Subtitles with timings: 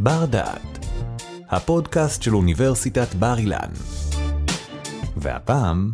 [0.00, 0.86] בר דעת,
[1.48, 3.70] הפודקאסט של אוניברסיטת בר אילן.
[5.16, 5.92] והפעם,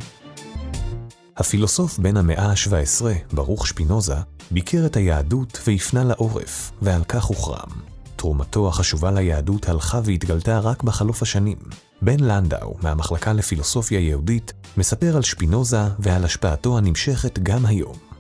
[1.37, 4.15] הפילוסוף בן המאה ה-17, ברוך שפינוזה,
[4.51, 7.71] ביקר את היהדות והפנה לעורף, ועל כך הוחרם.
[8.17, 11.59] תרומתו החשובה ליהדות הלכה והתגלתה רק בחלוף השנים.
[12.03, 18.14] בן לנדאו, מהמחלקה לפילוסופיה יהודית, מספר על שפינוזה ועל השפעתו הנמשכת גם היום.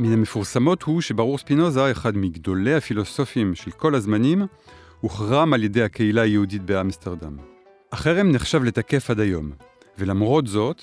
[0.00, 4.46] מן המפורסמות הוא שברור ספינוזה, אחד מגדולי הפילוסופים של כל הזמנים,
[5.00, 7.36] הוחרם על ידי הקהילה היהודית באמסטרדם.
[7.92, 9.50] החרם נחשב לתקף עד היום,
[9.98, 10.82] ולמרות זאת,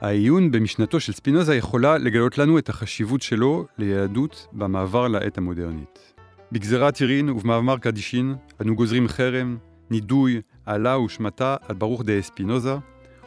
[0.00, 6.14] העיון במשנתו של ספינוזה יכולה לגלות לנו את החשיבות שלו ליהדות במעבר לעת המודרנית.
[6.52, 9.56] בגזירת ירין ובמאמר קדישין אנו גוזרים חרם,
[9.90, 12.76] נידוי, עלה ושמטה על ברוך דה ספינוזה,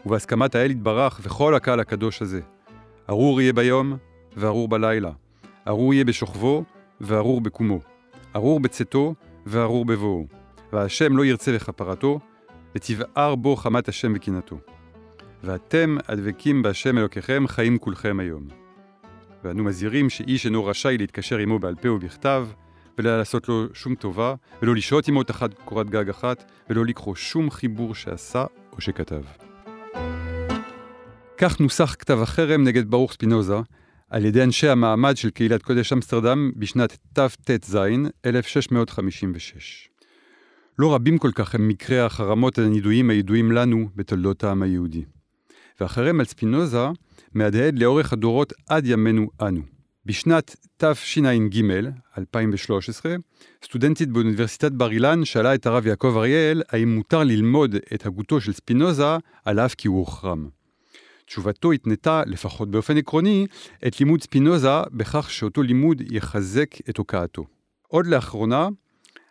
[0.06, 2.42] ובהסכמת האל יתברך וכל הקהל הקדוש הזה.
[3.10, 3.98] ארור יהיה ביום
[4.38, 5.12] וארור בלילה,
[5.68, 6.64] ארור יהיה בשוכבו
[7.02, 7.80] וארור בקומו,
[8.36, 10.28] ארור בצאתו וארור בבואו,
[10.74, 12.20] והשם לא ירצה לכפרתו,
[12.76, 14.60] ותבער בו חמת השם וקנאתו.
[15.44, 18.48] ואתם הדבקים בהשם אלוקיכם חיים כולכם היום.
[19.44, 22.48] ואנו מזהירים שאיש אינו רשאי להתקשר עמו בעל פה ובכתב,
[22.98, 27.52] ולא לעשות לו שום טובה, ולא לשהות עמו תחת קורת גג אחת, ולא לקרוא שום
[27.52, 29.22] חיבור שעשה או שכתב.
[31.38, 33.58] כך נוסח כתב החרם נגד ברוך ספינוזה,
[34.10, 37.78] על ידי אנשי המעמד של קהילת קודש אמסטרדם בשנת תט"ז,
[38.26, 39.90] 1656.
[40.80, 45.04] לא רבים כל כך הם מקרי החרמות הנידויים הידועים לנו בתולדות העם היהודי.
[45.80, 46.86] והחרם על ספינוזה
[47.34, 49.62] מהדהד לאורך הדורות עד ימינו אנו.
[50.06, 51.62] בשנת תשע"ג,
[52.18, 53.16] 2013,
[53.66, 58.54] סטודנטית באוניברסיטת בר אילן שאלה את הרב יעקב אריאל האם מותר ללמוד את הגותו של
[58.54, 60.59] ספינוזה על אף כי הוא הוחרם.
[61.30, 63.48] תשובתו התנתה, לפחות באופן עקרוני,
[63.88, 67.46] את לימוד ספינוזה בכך שאותו לימוד יחזק את הוקעתו.
[67.88, 68.68] עוד לאחרונה,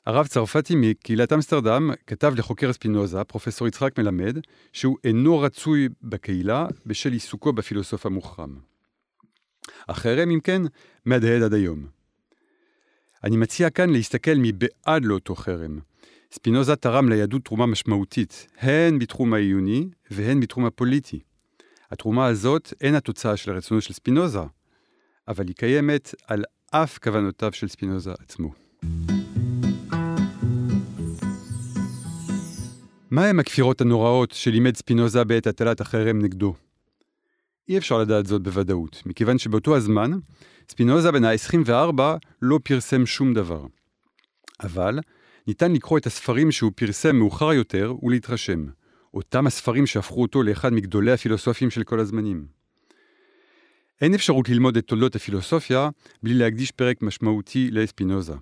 [0.07, 4.39] הרב צרפתי מקהילת אמסטרדם כתב לחוקר ספינוזה, פרופסור יצחק מלמד,
[4.73, 8.59] שהוא אינו רצוי בקהילה בשל עיסוקו בפילוסוף המוחרם.
[9.89, 10.63] החרם, אם כן,
[11.05, 11.87] מהדהד עד היום.
[13.25, 15.79] אני מציע כאן להסתכל מבעד לאותו חרם.
[16.33, 21.28] ספינוזה תרם ליהדות תרומה משמעותית, הן בתחום העיוני והן בתחום הפוליטי.
[21.91, 24.41] התרומה הזאת אין התוצאה של רצונו של ספינוזה,
[25.29, 28.53] אבל היא קיימת על אף כוונותיו של ספינוזה עצמו.
[33.11, 36.55] מהם הכפירות הנוראות שלימד ספינוזה בעת הטלת החרם נגדו?
[37.69, 40.11] אי אפשר לדעת זאת בוודאות, מכיוון שבאותו הזמן,
[40.69, 42.03] ספינוזה בן ה-24
[42.43, 43.67] לא פרסם שום דבר.
[44.61, 44.99] אבל
[45.47, 48.67] ניתן לקרוא את הספרים שהוא פרסם מאוחר יותר ולהתרשם.
[49.15, 52.47] אותם הספרים שהפכו אותו לאחד מגדולי הפילוסופים של כל הזמנים.
[54.01, 55.89] אין אפשרות ללמוד את תולדות הפילוסופיה
[56.23, 58.35] בלי להקדיש פרק משמעותי לספינוזה.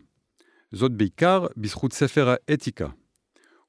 [0.72, 2.88] זאת בעיקר בזכות ספר האתיקה,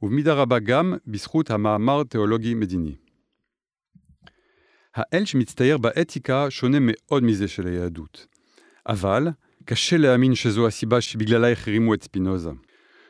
[0.01, 2.95] ובמידה רבה גם בזכות המאמר תיאולוגי מדיני.
[4.95, 8.27] האל שמצטייר באתיקה שונה מאוד מזה של היהדות,
[8.87, 9.27] אבל
[9.65, 12.49] קשה להאמין שזו הסיבה שבגללה החרימו את ספינוזה.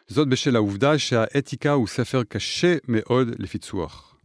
[0.08, 4.18] זאת בשל העובדה שהאתיקה הוא ספר קשה מאוד לפיצוח.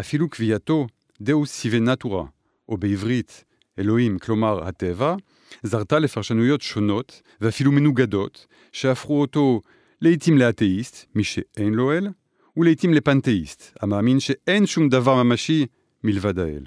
[0.00, 0.86] אפילו קביעתו
[1.20, 2.24] דאוס סיבי נטורה,
[2.68, 3.44] או בעברית
[3.78, 5.16] אלוהים, כלומר הטבע,
[5.62, 9.60] זרתה לפרשנויות שונות ואפילו מנוגדות, שהפכו אותו
[10.00, 12.08] לעתים לאתאיסט, מי שאין לו אל,
[12.56, 15.66] ולעתים לפנתאיסט, המאמין שאין שום דבר ממשי
[16.04, 16.64] מלבד האל.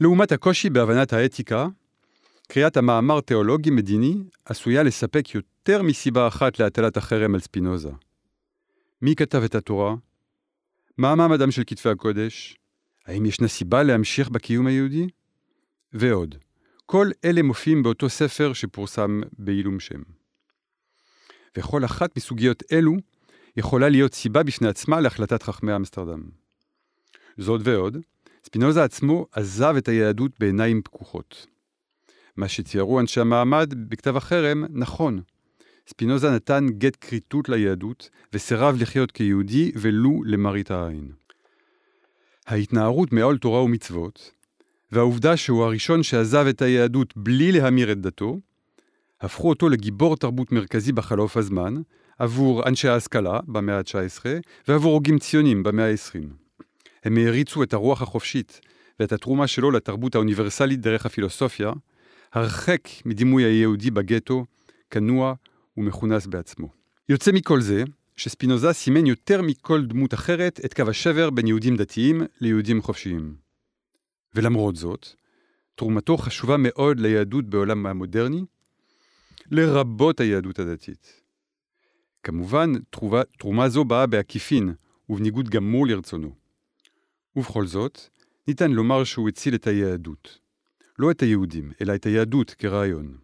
[0.00, 1.68] לעומת הקושי בהבנת האתיקה,
[2.52, 4.14] קריאת המאמר תיאולוגי מדיני
[4.44, 7.90] עשויה לספק יותר מסיבה אחת להטלת החרם על ספינוזה.
[9.02, 9.94] מי כתב את התורה?
[10.98, 12.56] מה מעמדם של כתבי הקודש?
[13.06, 15.06] האם ישנה סיבה להמשיך בקיום היהודי?
[15.92, 16.34] ועוד.
[16.86, 20.02] כל אלה מופיעים באותו ספר שפורסם בעילום שם.
[21.56, 22.92] וכל אחת מסוגיות אלו
[23.56, 26.22] יכולה להיות סיבה בפני עצמה להחלטת חכמי אמסטרדם.
[27.38, 27.96] זאת ועוד,
[28.44, 31.46] ספינוזה עצמו עזב את היהדות בעיניים פקוחות.
[32.38, 35.20] מה שציירו אנשי המעמד בכתב החרם נכון.
[35.88, 41.12] ספינוזה נתן גט כריתות ליהדות וסירב לחיות כיהודי ולו למראית העין.
[42.46, 44.30] ההתנערות מעול תורה ומצוות,
[44.92, 48.38] והעובדה שהוא הראשון שעזב את היהדות בלי להמיר את דתו,
[49.20, 51.74] הפכו אותו לגיבור תרבות מרכזי בחלוף הזמן,
[52.18, 54.24] עבור אנשי ההשכלה במאה ה-19
[54.68, 56.26] ועבור הוגים ציונים במאה ה-20.
[57.04, 58.60] הם העריצו את הרוח החופשית
[59.00, 61.72] ואת התרומה שלו לתרבות האוניברסלית דרך הפילוסופיה,
[62.32, 64.44] הרחק מדימוי היהודי בגטו,
[64.90, 65.34] כנוע
[65.76, 66.68] ומכונס בעצמו.
[67.08, 67.84] יוצא מכל זה,
[68.16, 73.34] שספינוזה סימן יותר מכל דמות אחרת את קו השבר בין יהודים דתיים ליהודים חופשיים.
[74.34, 75.06] ולמרות זאת,
[75.74, 78.44] תרומתו חשובה מאוד ליהדות בעולם המודרני,
[79.50, 81.22] לרבות היהדות הדתית.
[82.22, 84.74] כמובן, תרומה, תרומה זו באה בעקיפין,
[85.08, 86.34] ובניגוד גמור לרצונו.
[87.36, 88.00] ובכל זאת,
[88.48, 90.38] ניתן לומר שהוא הציל את היהדות.
[90.98, 93.16] לא את היהודים, אלא את היהדות כרעיון.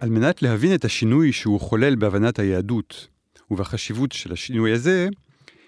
[0.00, 3.08] על מנת להבין את השינוי שהוא חולל בהבנת היהדות
[3.50, 5.08] ובחשיבות של השינוי הזה,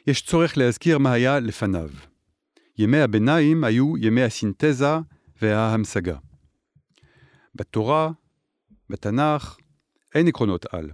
[0.06, 1.90] יש צורך להזכיר מה היה לפניו.
[2.78, 4.94] ימי הביניים היו ימי הסינתזה
[5.42, 6.16] וההמשגה.
[7.54, 8.10] בתורה,
[8.90, 9.56] בתנ"ך,
[10.14, 10.90] אין עקרונות על.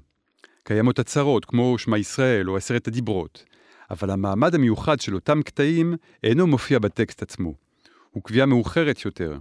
[0.64, 3.44] קיימות הצהרות כמו שמע ישראל או עשרת הדיברות,
[3.90, 7.54] אבל המעמד המיוחד של אותם קטעים אינו מופיע בטקסט עצמו.
[8.10, 9.38] הוא קביעה מאוחרת יותר,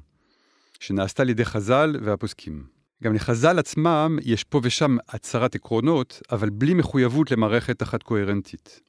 [0.80, 2.64] שנעשתה על ידי חז"ל והפוסקים.
[3.04, 8.82] גם לחז"ל עצמם יש פה ושם הצהרת עקרונות, אבל בלי מחויבות למערכת אחת קוהרנטית.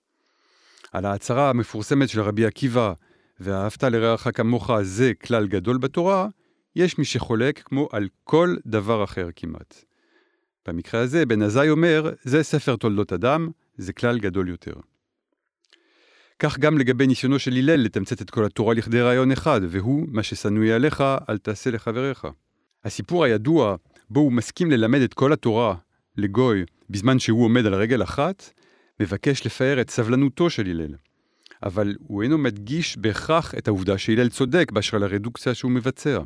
[0.92, 2.92] על ההצהרה המפורסמת של רבי עקיבא,
[3.40, 6.28] ואהבת לרעך כמוך זה כלל גדול בתורה,
[6.76, 9.84] יש מי שחולק כמו על כל דבר אחר כמעט.
[10.66, 14.74] במקרה הזה, בן עזאי אומר, זה ספר תולדות אדם, זה כלל גדול יותר.
[16.44, 20.22] כך גם לגבי ניסיונו של הלל לתמצת את כל התורה לכדי רעיון אחד, והוא, מה
[20.22, 22.26] ששנואי עליך, אל תעשה לחבריך.
[22.84, 23.76] הסיפור הידוע,
[24.10, 25.74] בו הוא מסכים ללמד את כל התורה
[26.16, 28.50] לגוי בזמן שהוא עומד על רגל אחת,
[29.00, 30.94] מבקש לפאר את סבלנותו של הלל.
[31.62, 36.18] אבל הוא אינו מדגיש בהכרח את העובדה שהלל צודק באשר לרדוקציה שהוא מבצע.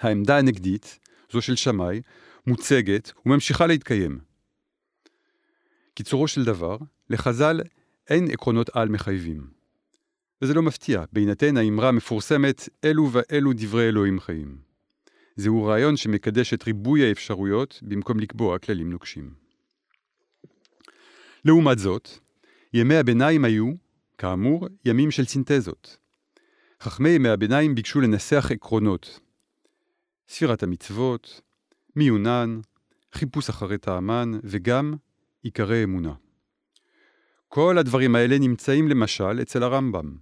[0.00, 0.98] העמדה הנגדית,
[1.32, 2.00] זו של שמאי,
[2.46, 4.18] מוצגת וממשיכה להתקיים.
[5.94, 6.76] קיצורו של דבר,
[7.10, 7.60] לחז"ל
[8.10, 9.46] אין עקרונות על מחייבים.
[10.42, 14.58] וזה לא מפתיע, בהינתן האמרה המפורסמת, אלו ואלו דברי אלוהים חיים.
[15.36, 19.34] זהו רעיון שמקדש את ריבוי האפשרויות במקום לקבוע כללים נוקשים.
[21.44, 22.08] לעומת זאת,
[22.74, 23.72] ימי הביניים היו,
[24.18, 25.98] כאמור, ימים של סינתזות.
[26.80, 29.20] חכמי ימי הביניים ביקשו לנסח עקרונות.
[30.28, 31.40] ספירת המצוות,
[31.96, 32.60] מיונן,
[33.12, 34.94] חיפוש אחרי טעמן וגם
[35.42, 36.14] עיקרי אמונה.
[37.54, 40.16] כל הדברים האלה נמצאים למשל אצל הרמב"ם.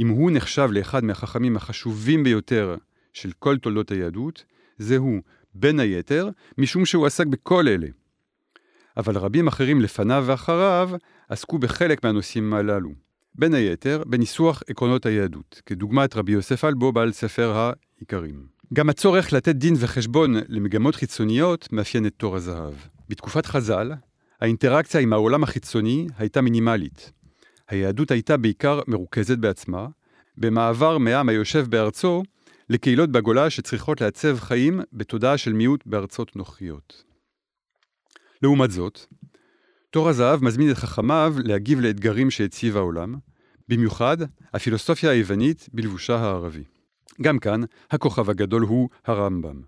[0.00, 2.76] אם הוא נחשב לאחד מהחכמים החשובים ביותר
[3.12, 4.44] של כל תולדות היהדות,
[4.78, 5.20] זהו,
[5.54, 7.86] בין היתר, משום שהוא עסק בכל אלה.
[8.96, 10.90] אבל רבים אחרים לפניו ואחריו
[11.28, 12.90] עסקו בחלק מהנושאים הללו.
[13.34, 18.46] בין היתר, בניסוח עקרונות היהדות, כדוגמת רבי יוסף אלבו בעל ספר העיקרים.
[18.74, 22.74] גם הצורך לתת דין וחשבון למגמות חיצוניות מאפיין את תור הזהב.
[23.08, 23.92] בתקופת חז"ל,
[24.40, 27.12] האינטראקציה עם העולם החיצוני הייתה מינימלית.
[27.68, 29.86] היהדות הייתה בעיקר מרוכזת בעצמה,
[30.38, 32.22] במעבר מעם היושב בארצו
[32.68, 37.04] לקהילות בגולה שצריכות לעצב חיים בתודעה של מיעוט בארצות נוחיות.
[38.42, 39.00] לעומת זאת,
[39.90, 43.14] תור הזהב מזמין את חכמיו להגיב לאתגרים שהציב העולם,
[43.68, 44.16] במיוחד
[44.52, 46.64] הפילוסופיה היוונית בלבושה הערבי.
[47.22, 47.60] גם כאן,
[47.90, 49.62] הכוכב הגדול הוא הרמב"ם.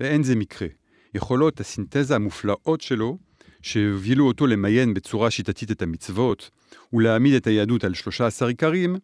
[0.00, 0.68] ואין זה מקרה.
[1.14, 3.18] יכולות הסינתזה המופלאות שלו,
[3.62, 6.50] שהובילו אותו למיין בצורה שיטתית את המצוות,
[6.92, 8.96] ולהעמיד את היהדות על 13 עיקרים,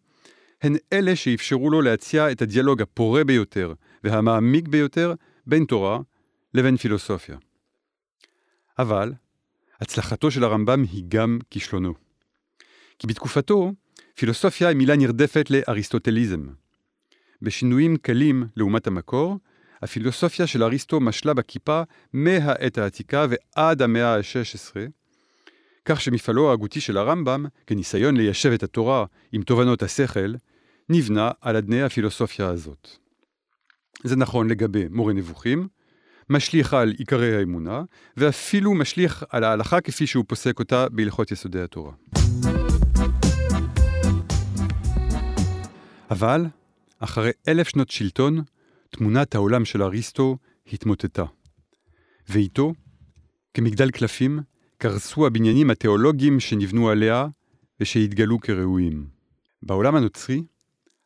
[0.61, 3.73] הן אלה שאפשרו לו להציע את הדיאלוג הפורה ביותר
[4.03, 5.13] והמעמיק ביותר
[5.47, 5.99] בין תורה
[6.53, 7.37] לבין פילוסופיה.
[8.79, 9.13] אבל
[9.81, 11.93] הצלחתו של הרמב"ם היא גם כישלונו.
[12.99, 13.73] כי בתקופתו,
[14.15, 16.47] פילוסופיה היא מילה נרדפת לאריסטוטליזם.
[17.41, 19.37] בשינויים קלים לעומת המקור,
[19.81, 21.81] הפילוסופיה של אריסטו משלה בכיפה
[22.13, 24.75] מהעת העתיקה ועד המאה ה-16,
[25.85, 30.33] כך שמפעלו ההגותי של הרמב"ם, כניסיון ליישב את התורה עם תובנות השכל,
[30.89, 32.89] נבנה על אדני הפילוסופיה הזאת.
[34.03, 35.67] זה נכון לגבי מורה נבוכים,
[36.29, 37.81] משליך על עיקרי האמונה,
[38.17, 41.91] ואפילו משליך על ההלכה כפי שהוא פוסק אותה בהלכות יסודי התורה.
[46.11, 46.45] אבל,
[46.99, 48.41] אחרי אלף שנות שלטון,
[48.89, 50.37] תמונת העולם של אריסטו
[50.73, 51.25] התמוטטה.
[52.29, 52.73] ואיתו,
[53.53, 54.39] כמגדל קלפים,
[54.77, 57.27] קרסו הבניינים התיאולוגיים שנבנו עליה
[57.79, 59.07] ושהתגלו כראויים.
[59.63, 60.43] בעולם הנוצרי,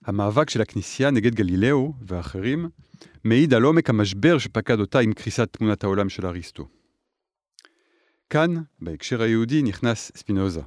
[0.06, 2.70] המאבק של הכנסייה נגד גלילאו ואחרים
[3.24, 6.68] מעיד על עומק המשבר שפקד אותה עם קריסת תמונת העולם של אריסטו.
[8.30, 10.62] כאן, בהקשר היהודי, נכנס ספינוזה.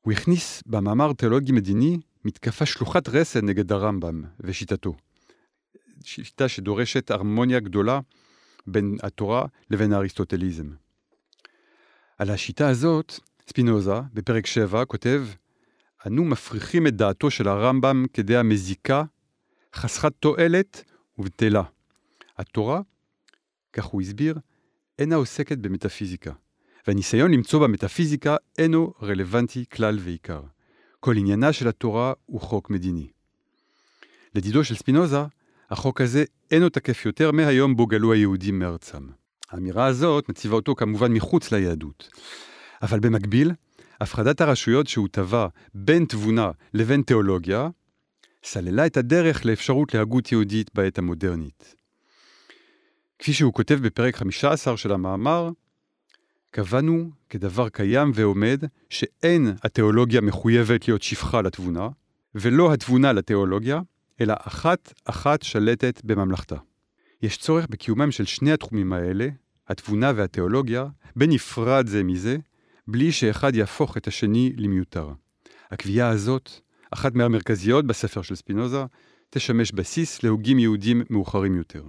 [0.00, 4.94] הוא הכניס במאמר תיאולוגי מדיני מתקפה שלוחת רסן נגד הרמב"ם ושיטתו.
[6.02, 8.00] שיטה שדורשת הרמוניה גדולה
[8.66, 10.70] בין התורה לבין האריסטוטליזם.
[12.18, 13.14] על השיטה הזאת,
[13.48, 15.26] ספינוזה, בפרק 7, כותב
[16.06, 19.04] אנו מפריחים את דעתו של הרמב"ם כדעה מזיקה,
[19.74, 20.84] חסכת תועלת
[21.18, 21.62] ובטלה.
[22.38, 22.80] התורה,
[23.72, 24.38] כך הוא הסביר,
[24.98, 26.32] אינה עוסקת במטאפיזיקה,
[26.86, 30.42] והניסיון למצוא במטאפיזיקה אינו רלוונטי כלל ועיקר.
[31.00, 33.08] כל עניינה של התורה הוא חוק מדיני.
[34.34, 35.22] לדידו של ספינוזה,
[35.74, 39.06] החוק הזה אינו תקף יותר מהיום בו גלו היהודים מארצם.
[39.50, 42.08] האמירה הזאת מציבה אותו כמובן מחוץ ליהדות.
[42.82, 43.52] אבל במקביל,
[44.00, 47.68] הפרדת הרשויות שהוא טבע בין תבונה לבין תיאולוגיה,
[48.44, 51.74] סללה את הדרך לאפשרות להגות יהודית בעת המודרנית.
[53.18, 55.50] כפי שהוא כותב בפרק 15 של המאמר,
[56.50, 61.88] קבענו כדבר קיים ועומד שאין התיאולוגיה מחויבת להיות שפחה לתבונה,
[62.34, 63.80] ולא התבונה לתיאולוגיה,
[64.20, 66.56] אלא אחת-אחת שלטת בממלכתה.
[67.22, 69.28] יש צורך בקיומם של שני התחומים האלה,
[69.68, 72.36] התבונה והתיאולוגיה, בנפרד זה מזה,
[72.88, 75.10] בלי שאחד יהפוך את השני למיותר.
[75.70, 76.50] הקביעה הזאת,
[76.90, 78.84] אחת מהמרכזיות בספר של ספינוזה,
[79.30, 81.84] תשמש בסיס להוגים יהודים מאוחרים יותר.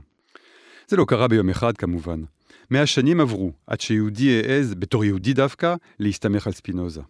[0.87, 2.23] זה לא קרה ביום אחד כמובן.
[2.71, 7.01] מאה שנים עברו עד שיהודי העז, בתור יהודי דווקא, להסתמך על ספינוזה.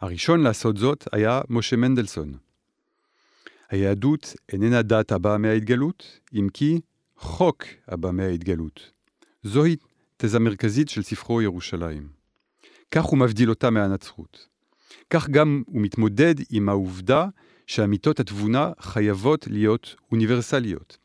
[0.00, 2.45] הראשון לעשות זאת היה משה מנדלסון.
[3.70, 6.80] היהדות איננה דת הבאה מההתגלות, אם כי
[7.16, 8.90] חוק הבא מההתגלות.
[9.42, 9.76] זוהי
[10.16, 12.08] תזה מרכזית של ספרו ירושלים.
[12.90, 14.48] כך הוא מבדיל אותה מהנצרות.
[15.10, 17.26] כך גם הוא מתמודד עם העובדה
[17.66, 20.98] שאמיתות התבונה חייבות להיות אוניברסליות.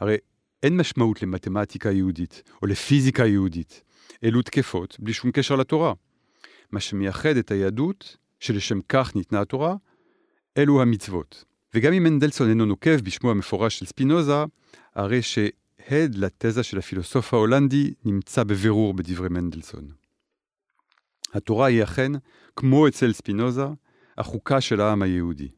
[0.00, 0.16] הרי
[0.62, 3.82] אין משמעות למתמטיקה יהודית או לפיזיקה יהודית.
[4.24, 5.92] אלו תקפות בלי שום קשר לתורה.
[6.72, 9.74] מה שמייחד את היהדות, שלשם כך ניתנה התורה,
[10.56, 11.44] אלו המצוות.
[11.74, 14.44] וגם אם מנדלסון אינו נוקב בשמו המפורש של ספינוזה,
[14.94, 19.88] הרי שהד לתזה של הפילוסוף ההולנדי נמצא בבירור בדברי מנדלסון.
[21.32, 22.12] התורה היא אכן,
[22.56, 23.66] כמו אצל ספינוזה,
[24.18, 25.48] החוקה של העם היהודי.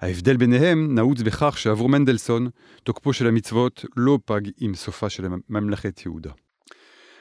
[0.00, 2.48] ההבדל ביניהם נעוץ בכך שעבור מנדלסון,
[2.84, 6.30] תוקפו של המצוות לא פג עם סופה של ממלכת יהודה.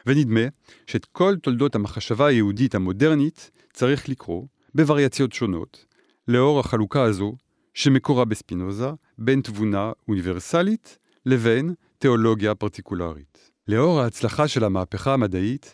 [0.05, 0.41] ונדמה
[0.87, 5.85] שאת כל תולדות המחשבה היהודית המודרנית צריך לקרוא, בווריאציות שונות,
[6.27, 7.35] לאור החלוקה הזו
[7.73, 13.51] שמקורה בספינוזה, בין תבונה אוניברסלית לבין תיאולוגיה פרטיקולרית.
[13.67, 15.73] לאור ההצלחה של המהפכה המדעית,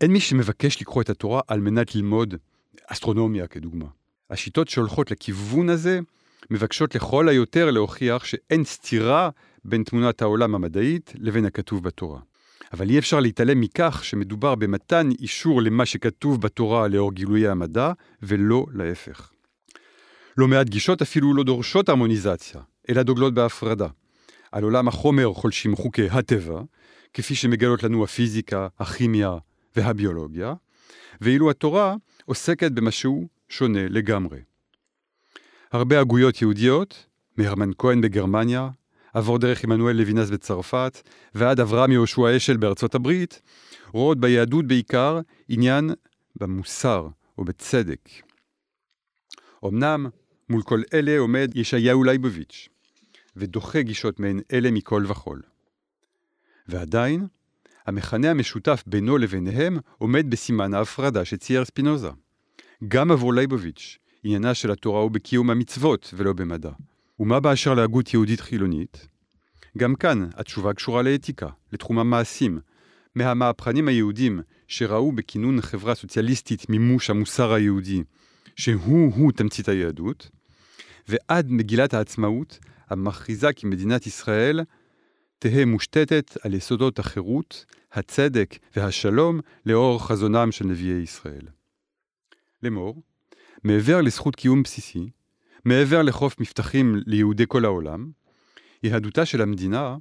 [0.00, 2.34] אין מי שמבקש לקרוא את התורה על מנת ללמוד
[2.86, 3.86] אסטרונומיה כדוגמה.
[4.30, 6.00] השיטות שהולכות לכיוון הזה
[6.50, 9.30] מבקשות לכל היותר להוכיח שאין סתירה
[9.64, 12.20] בין תמונת העולם המדעית לבין הכתוב בתורה.
[12.72, 18.66] אבל אי אפשר להתעלם מכך שמדובר במתן אישור למה שכתוב בתורה לאור גילויי המדע, ולא
[18.72, 19.33] להפך.
[20.36, 22.60] לא מעט גישות אפילו לא דורשות הרמוניזציה,
[22.90, 23.88] אלא דוגלות בהפרדה.
[24.52, 26.62] על עולם החומר חולשים חוקי הטבע,
[27.14, 29.36] כפי שמגלות לנו הפיזיקה, הכימיה
[29.76, 30.54] והביולוגיה,
[31.20, 34.38] ואילו התורה עוסקת במשהו שונה לגמרי.
[35.72, 38.68] הרבה הגויות יהודיות, מהרמן כהן בגרמניה,
[39.14, 43.42] עבור דרך עמנואל לוינס בצרפת, ועד אברהם יהושע אשל בארצות הברית,
[43.92, 45.90] רואות ביהדות בעיקר עניין
[46.36, 48.08] במוסר או בצדק.
[49.64, 50.06] אמנם,
[50.48, 52.68] מול כל אלה עומד ישעיהו לייבוביץ',
[53.36, 55.42] ודוחה גישות מעין אלה מכל וכול.
[56.68, 57.26] ועדיין,
[57.86, 62.08] המכנה המשותף בינו לביניהם עומד בסימן ההפרדה שצייר ספינוזה.
[62.88, 66.70] גם עבור לייבוביץ', עניינה של התורה הוא בקיום המצוות ולא במדע.
[67.20, 69.08] ומה באשר להגות יהודית חילונית?
[69.78, 72.58] גם כאן התשובה קשורה לאתיקה, לתחום המעשים.
[73.14, 78.02] מהמהפכנים היהודים שראו בכינון חברה סוציאליסטית מימוש המוסר היהודי,
[78.56, 80.30] שהוא-הוא תמצית היהדות,
[81.08, 82.58] ועד מגילת העצמאות,
[82.88, 84.60] המכריזה כי מדינת ישראל
[85.38, 91.46] תהא מושתתת על יסודות החירות, הצדק והשלום לאור חזונם של נביאי ישראל.
[92.62, 93.02] לאמור,
[93.64, 95.10] מעבר לזכות קיום בסיסי,
[95.64, 98.10] מעבר לחוף מבטחים ליהודי כל העולם,
[98.82, 99.96] יהדותה של המדינה,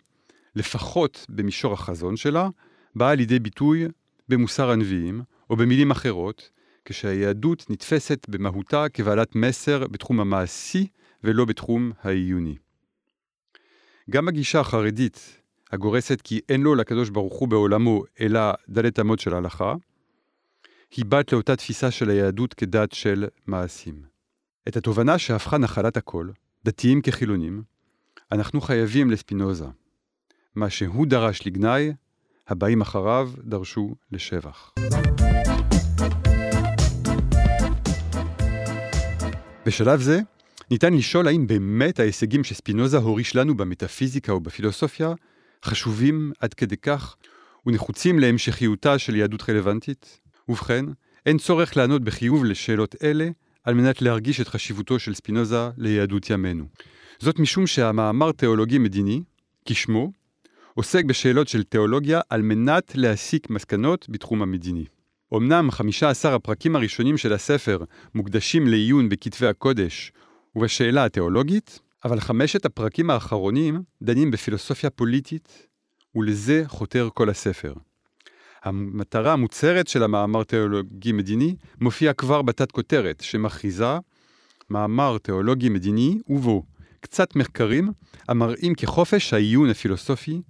[0.55, 2.49] לפחות במישור החזון שלה,
[2.95, 3.85] באה לידי ביטוי
[4.29, 6.49] במוסר הנביאים, או במילים אחרות,
[6.85, 10.87] כשהיהדות נתפסת במהותה כבעלת מסר בתחום המעשי
[11.23, 12.55] ולא בתחום העיוני.
[14.09, 19.33] גם הגישה החרדית, הגורסת כי אין לו לקדוש ברוך הוא בעולמו אלא דלת אמות של
[19.33, 19.73] הלכה,
[20.95, 24.03] היא בת לאותה תפיסה של היהדות כדת של מעשים.
[24.67, 26.29] את התובנה שהפכה נחלת הכל,
[26.65, 27.63] דתיים כחילונים,
[28.31, 29.65] אנחנו חייבים לספינוזה.
[30.55, 31.93] מה שהוא דרש לגנאי,
[32.47, 34.73] הבאים אחריו דרשו לשבח.
[39.65, 40.19] בשלב זה,
[40.71, 45.13] ניתן לשאול האם באמת ההישגים שספינוזה הוריש לנו במטאפיזיקה ובפילוסופיה
[45.65, 47.15] חשובים עד כדי כך
[47.65, 50.19] ונחוצים להמשכיותה של יהדות רלוונטית?
[50.49, 50.85] ובכן,
[51.25, 53.29] אין צורך לענות בחיוב לשאלות אלה
[53.63, 56.65] על מנת להרגיש את חשיבותו של ספינוזה ליהדות ימינו.
[57.19, 59.21] זאת משום שהמאמר תיאולוגי מדיני,
[59.65, 60.11] כשמו,
[60.73, 64.85] עוסק בשאלות של תיאולוגיה על מנת להסיק מסקנות בתחום המדיני.
[65.35, 67.83] אמנם 15 הפרקים הראשונים של הספר
[68.15, 70.11] מוקדשים לעיון בכתבי הקודש
[70.55, 75.67] ובשאלה התיאולוגית, אבל חמשת הפרקים האחרונים דנים בפילוסופיה פוליטית,
[76.15, 77.73] ולזה חותר כל הספר.
[78.63, 83.97] המטרה המוצהרת של המאמר תיאולוגי מדיני מופיעה כבר בתת כותרת, שמכריזה
[84.69, 86.63] מאמר תיאולוגי מדיני ובו
[86.99, 87.91] קצת מחקרים
[88.27, 90.41] המראים כי חופש העיון הפילוסופי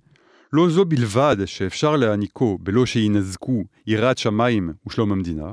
[0.54, 5.52] לא זו בלבד שאפשר להעניקו בלא שינזקו יראת שמיים ושלום המדינה,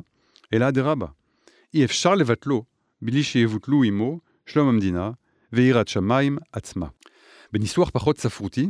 [0.53, 1.07] אלא אדרבה,
[1.75, 2.65] אי אפשר לבטלו
[3.03, 5.11] בלי שיבוטלו עמו שלום המדינה
[5.53, 6.87] ויראת שמיים עצמה.
[7.53, 8.69] בניסוח פחות ספרותי,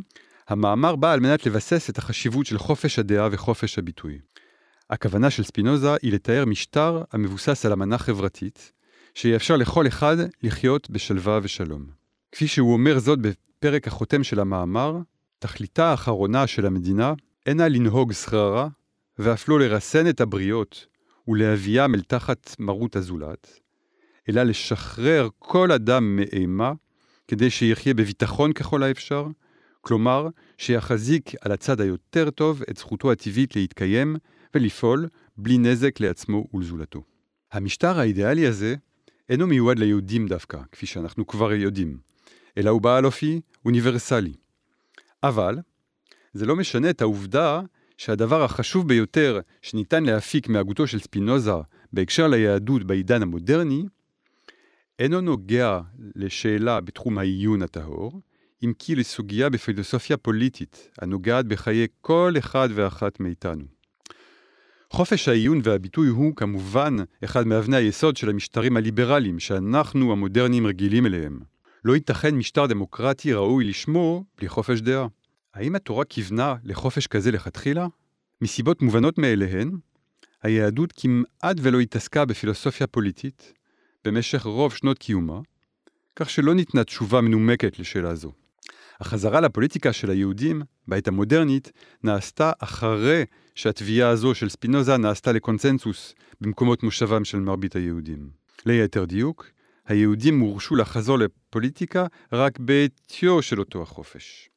[0.48, 4.18] המאמר בא על מנת לבסס את החשיבות של חופש הדעה וחופש הביטוי.
[4.90, 8.72] הכוונה של ספינוזה היא לתאר משטר המבוסס על אמנה חברתית,
[9.14, 11.86] שיאפשר לכל אחד לחיות בשלווה ושלום.
[12.32, 14.96] כפי שהוא אומר זאת בפרק החותם של המאמר,
[15.40, 17.14] תכליתה האחרונה של המדינה
[17.46, 18.68] אינה לנהוג שררה,
[19.18, 20.86] ואף לא לרסן את הבריות
[21.28, 23.60] ולהביאם אל תחת מרות הזולת,
[24.28, 26.72] אלא לשחרר כל אדם מאימה,
[27.28, 29.26] כדי שיחיה בביטחון ככל האפשר,
[29.80, 30.28] כלומר,
[30.58, 34.16] שיחזיק על הצד היותר טוב את זכותו הטבעית להתקיים
[34.54, 37.02] ולפעול בלי נזק לעצמו ולזולתו.
[37.52, 38.74] המשטר האידיאלי הזה
[39.28, 41.98] אינו מיועד ליהודים דווקא, כפי שאנחנו כבר יודעים,
[42.58, 44.39] אלא הוא בעל אופי אוניברסלי.
[45.22, 45.58] אבל,
[46.32, 47.60] זה לא משנה את העובדה
[47.96, 51.52] שהדבר החשוב ביותר שניתן להפיק מהגותו של ספינוזה
[51.92, 53.84] בהקשר ליהדות בעידן המודרני,
[54.98, 55.80] אינו נוגע
[56.16, 58.20] לשאלה בתחום העיון הטהור,
[58.64, 63.64] אם כי לסוגיה בפילוסופיה פוליטית, הנוגעת בחיי כל אחד ואחת מאיתנו.
[64.90, 71.40] חופש העיון והביטוי הוא כמובן אחד מאבני היסוד של המשטרים הליברליים שאנחנו המודרניים רגילים אליהם.
[71.84, 75.06] לא ייתכן משטר דמוקרטי ראוי לשמו בלי חופש דעה.
[75.54, 77.86] האם התורה כיוונה לחופש כזה לכתחילה?
[78.40, 79.70] מסיבות מובנות מאליהן,
[80.42, 83.52] היהדות כמעט ולא התעסקה בפילוסופיה פוליטית
[84.04, 85.40] במשך רוב שנות קיומה,
[86.16, 88.32] כך שלא ניתנה תשובה מנומקת לשאלה זו.
[89.00, 91.72] החזרה לפוליטיקה של היהודים, בעת המודרנית,
[92.04, 98.30] נעשתה אחרי שהתביעה הזו של ספינוזה נעשתה לקונצנזוס במקומות מושבם של מרבית היהודים.
[98.66, 99.46] ליתר דיוק,
[99.90, 104.50] היהודים הורשו לחזור לפוליטיקה רק בעטיו של אותו החופש.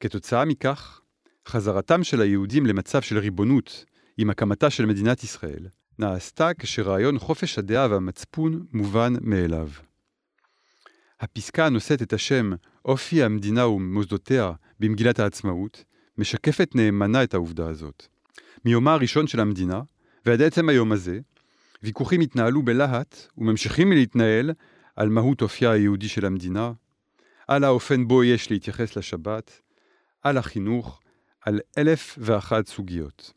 [0.00, 1.00] כתוצאה מכך,
[1.48, 3.84] חזרתם של היהודים למצב של ריבונות
[4.18, 5.66] עם הקמתה של מדינת ישראל,
[5.98, 9.68] נעשתה כשרעיון חופש הדעה והמצפון מובן מאליו.
[11.20, 12.52] הפסקה הנושאת את השם
[12.84, 15.84] אופי המדינה ומוסדותיה במגילת העצמאות,
[16.18, 18.06] משקפת נאמנה את העובדה הזאת.
[18.64, 19.80] מיומה הראשון של המדינה,
[20.26, 21.20] ועד עצם היום הזה,
[21.82, 24.52] ויכוחים התנהלו בלהט וממשיכים להתנהל
[24.96, 26.72] על מהות אופייה היהודי של המדינה,
[27.48, 29.60] על האופן בו יש להתייחס לשבת,
[30.22, 31.00] על החינוך,
[31.40, 33.32] על אלף ואחת סוגיות.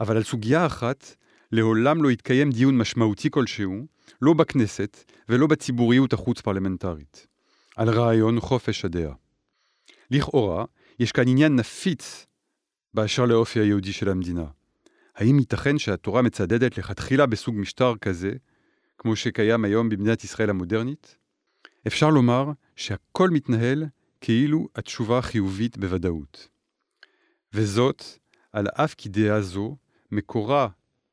[0.00, 1.16] אבל על סוגיה אחת
[1.52, 3.86] לעולם לא יתקיים דיון משמעותי כלשהו,
[4.22, 7.26] לא בכנסת ולא בציבוריות החוץ-פרלמנטרית,
[7.76, 9.14] על רעיון חופש הדעה.
[10.10, 10.64] לכאורה,
[10.98, 12.26] יש כאן עניין נפיץ
[12.94, 14.44] באשר לאופי היהודי של המדינה.
[15.16, 18.32] האם ייתכן שהתורה מצדדת לכתחילה בסוג משטר כזה,
[18.98, 21.16] כמו שקיים היום במדינת ישראל המודרנית?
[21.86, 23.84] אפשר לומר שהכל מתנהל
[24.20, 26.48] כאילו התשובה חיובית בוודאות.
[27.52, 28.04] וזאת,
[28.52, 29.76] על אף כי דעה זו
[30.10, 30.68] מקורה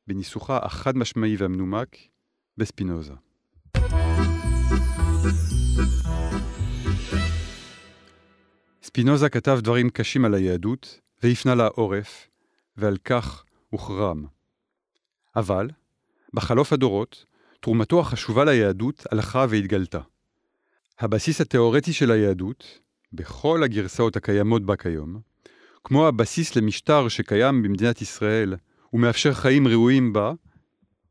[0.06, 1.96] בניסוחה החד משמעי והמנומק
[2.56, 3.14] בספינוזה.
[8.82, 12.28] ספינוזה כתב דברים קשים על היהדות, והפנה לה עורף,
[12.76, 14.24] ועל כך הוחרם.
[15.36, 15.70] אבל,
[16.34, 17.24] בחלוף הדורות,
[17.60, 20.00] תרומתו החשובה ליהדות הלכה והתגלתה.
[20.98, 22.78] הבסיס התאורטי של היהדות,
[23.12, 25.20] בכל הגרסאות הקיימות בה כיום,
[25.84, 28.56] כמו הבסיס למשטר שקיים במדינת ישראל
[28.92, 30.32] ומאפשר חיים ראויים בה,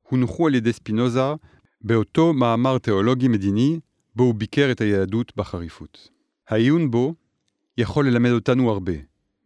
[0.01, 1.33] הונחו על ידי ספינוזה
[1.81, 3.79] באותו מאמר תיאולוגי מדיני
[4.15, 6.09] בו הוא ביקר את היהדות בחריפות.
[6.47, 7.13] העיון בו
[7.77, 8.93] יכול ללמד אותנו הרבה,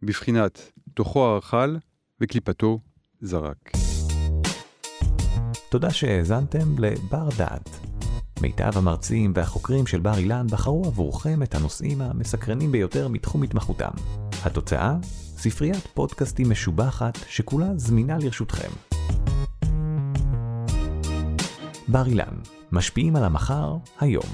[0.02, 1.76] בבחינת תוכו הרחל
[2.20, 2.80] וקליפתו
[3.24, 3.70] זרק.
[5.68, 7.70] תודה שהאזנתם לבר דעת.
[8.40, 13.90] מיטב המרצים והחוקרים של בר אילן בחרו עבורכם את הנושאים המסקרנים ביותר מתחום התמחותם.
[14.44, 14.96] התוצאה?
[15.36, 18.70] ספריית פודקאסטים משובחת שכולה זמינה לרשותכם.
[21.88, 22.34] בר אילן,
[22.72, 24.30] משפיעים על המחר, היום.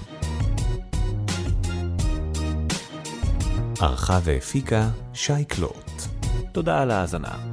[3.81, 5.90] ערכה והפיקה שי קלוט.
[6.53, 7.49] תודה על ההאזנה.